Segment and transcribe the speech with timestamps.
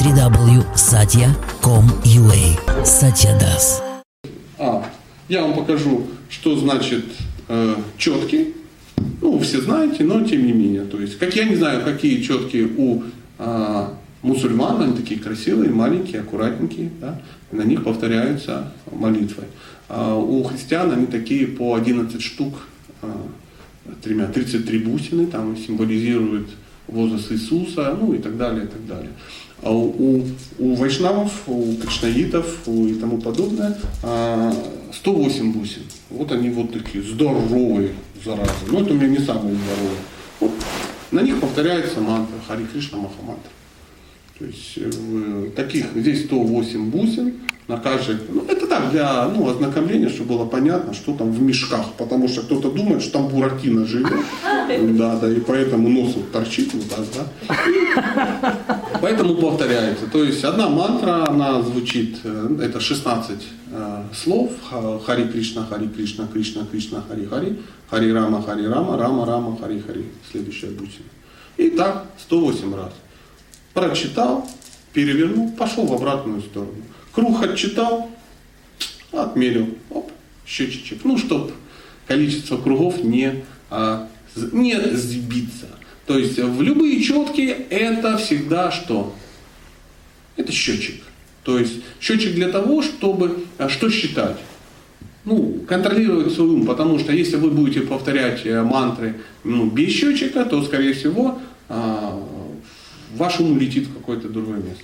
[0.00, 3.82] www.satya.com.ua Satya Das.
[4.58, 4.84] А,
[5.28, 7.04] я вам покажу, что значит
[7.48, 8.54] э, четкий.
[9.20, 10.84] Ну, все знаете, но тем не менее.
[10.84, 13.02] То есть, как я не знаю, какие четкие у
[13.38, 13.86] э,
[14.22, 17.20] мусульман, они такие красивые, маленькие, аккуратненькие, да,
[17.50, 19.44] на них повторяются молитвы.
[19.88, 22.54] А у христиан они такие по 11 штук,
[23.02, 23.06] э,
[24.02, 26.48] тремя, 33 бусины, там символизируют
[26.92, 29.10] возраст Иисуса, ну и так далее, и так далее.
[29.62, 30.24] А у,
[30.58, 33.78] у вайшнавов, у кришнаитов у и тому подобное
[34.92, 35.82] 108 бусин.
[36.10, 37.92] Вот они вот такие здоровые,
[38.24, 38.50] заразы.
[38.70, 40.00] Но это у меня не самые здоровые.
[40.40, 40.52] Вот.
[41.12, 43.50] На них повторяется мантра Хари Кришна Махамантра.
[44.38, 47.34] То есть э, таких здесь 108 бусин
[47.68, 48.16] на каждой.
[48.28, 51.92] Ну, это так, для ну, ознакомления, чтобы было понятно, что там в мешках.
[51.98, 54.12] Потому что кто-то думает, что там буратино живет.
[54.92, 57.54] Да, да, и поэтому нос вот торчит вот так, да.
[57.64, 60.06] И поэтому повторяется.
[60.06, 63.38] То есть одна мантра, она звучит, э, это 16
[63.70, 64.50] э, слов.
[65.04, 67.58] Хари Кришна, Хари Кришна, Кришна, Кришна, Хари Хари.
[67.90, 70.06] Хари Рама, Хари Рама, Рама, Рама, Хари Хари.
[70.30, 71.10] Следующая бусина.
[71.58, 72.92] И так 108 раз.
[73.74, 74.48] Прочитал,
[74.94, 76.82] перевернул, пошел в обратную сторону.
[77.12, 78.08] Круг отчитал,
[79.12, 80.10] отмерил, оп,
[80.46, 81.00] счетчик.
[81.04, 81.52] Ну, чтобы
[82.06, 85.66] количество кругов не, а, не сбиться.
[86.06, 89.14] То есть в любые четкие это всегда что?
[90.36, 91.02] Это счетчик.
[91.44, 94.36] То есть счетчик для того, чтобы а, что считать?
[95.24, 100.44] Ну, контролировать свой ум, потому что если вы будете повторять э, мантры ну, без счетчика,
[100.44, 102.20] то, скорее всего, а,
[103.14, 104.82] ваш ум улетит в какое-то другое место.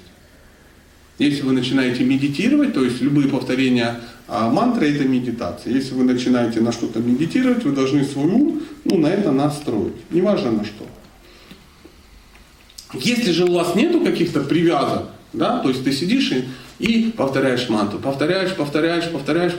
[1.19, 5.73] Если вы начинаете медитировать, то есть любые повторения а, мантры это медитация.
[5.73, 9.95] Если вы начинаете на что-то медитировать, вы должны свой ум ну, на это настроить.
[10.11, 10.87] Неважно на что.
[12.95, 16.45] Если же у вас нету каких-то привязок, да, то есть ты сидишь и,
[16.79, 19.55] и повторяешь мантру, повторяешь, повторяешь, повторяешь,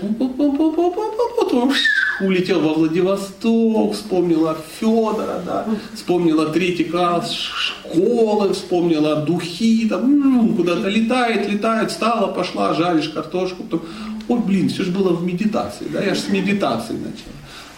[1.49, 1.73] потом
[2.21, 5.65] улетел во Владивосток, вспомнила Федора, да,
[5.95, 13.81] вспомнила третий класс школы, вспомнила духи, там, куда-то летает, летает, встала, пошла, жаришь картошку, потом,
[14.27, 17.31] ой, блин, все же было в медитации, да, я же с медитации начал.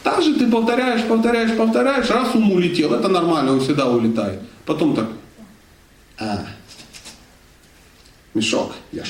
[0.03, 4.39] Так же ты повторяешь, повторяешь, повторяешь, раз ум улетел, это нормально, он всегда улетает.
[4.65, 5.07] Потом так,
[6.19, 6.45] а,
[8.33, 9.09] мешок, я ж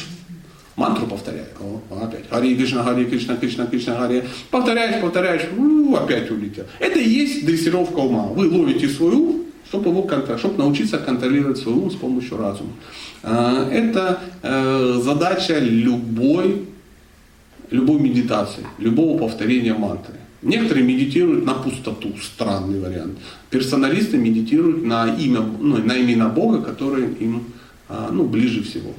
[0.75, 1.47] мантру повторяю.
[1.59, 2.29] О, опять.
[2.29, 4.23] Хари Кришна, Хари Кришна, Кришна, Кришна, Хари.
[4.49, 6.65] Повторяешь, повторяешь, у, опять улетел.
[6.79, 8.27] Это и есть дрессировка ума.
[8.27, 12.71] Вы ловите свой ум, чтобы, его, чтобы научиться контролировать свой ум с помощью разума.
[13.23, 16.65] А, это э, задача любой,
[17.69, 20.15] любой медитации, любого повторения мантры.
[20.41, 23.19] Некоторые медитируют на пустоту, странный вариант.
[23.51, 27.43] Персоналисты медитируют на имя, ну, на имена Бога, которые им
[27.87, 28.93] а, ну, ближе всего.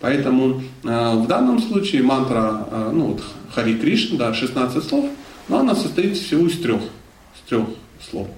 [0.00, 3.22] Поэтому э, в данном случае мантра, э, ну вот
[3.54, 5.06] Хари Кришна, да, 16 слов,
[5.48, 7.66] но она состоит всего из трех, из трех
[8.10, 8.28] слов.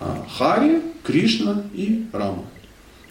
[0.00, 2.44] Э, Хари, Кришна и Рама.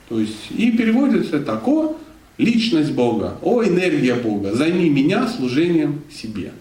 [0.10, 1.98] То есть и переводится так, о,
[2.38, 6.52] личность Бога, о, энергия Бога, займи меня служением себе.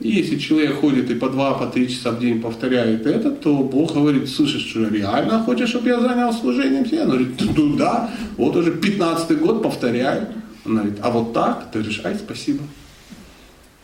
[0.00, 3.58] И если человек ходит и по два, по три часа в день повторяет это, то
[3.58, 7.02] Бог говорит, слышишь, что реально хочешь, чтобы я занял служением себе?
[7.02, 10.28] Он говорит, ну да, вот уже 15 год повторяю.
[10.64, 11.70] Он говорит, а вот так?
[11.70, 12.62] Ты говоришь, ай, спасибо.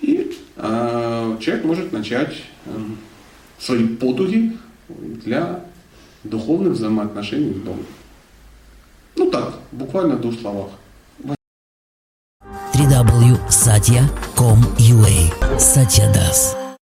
[0.00, 2.34] И э, человек может начать
[2.64, 2.70] э,
[3.58, 4.56] свои потуги
[4.88, 5.64] для
[6.24, 7.84] духовных взаимоотношений с Богом.
[9.16, 10.70] Ну так, буквально в двух словах
[13.48, 16.65] www.satya.com.ua Satya Das.